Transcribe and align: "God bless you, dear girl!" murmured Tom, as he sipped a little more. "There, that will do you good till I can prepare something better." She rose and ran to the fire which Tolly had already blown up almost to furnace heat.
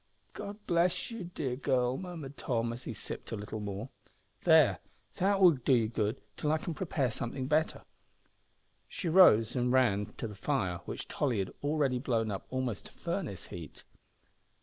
"God 0.33 0.57
bless 0.65 1.11
you, 1.11 1.25
dear 1.25 1.55
girl!" 1.55 1.95
murmured 1.95 2.35
Tom, 2.35 2.73
as 2.73 2.85
he 2.85 2.93
sipped 2.95 3.31
a 3.31 3.35
little 3.35 3.59
more. 3.59 3.89
"There, 4.45 4.79
that 5.17 5.39
will 5.39 5.51
do 5.51 5.73
you 5.75 5.89
good 5.89 6.19
till 6.37 6.51
I 6.51 6.57
can 6.57 6.73
prepare 6.73 7.11
something 7.11 7.45
better." 7.45 7.83
She 8.89 9.07
rose 9.07 9.55
and 9.55 9.71
ran 9.71 10.07
to 10.17 10.27
the 10.27 10.33
fire 10.33 10.77
which 10.85 11.07
Tolly 11.07 11.37
had 11.37 11.53
already 11.61 11.99
blown 11.99 12.31
up 12.31 12.47
almost 12.49 12.87
to 12.87 12.91
furnace 12.93 13.49
heat. 13.49 13.83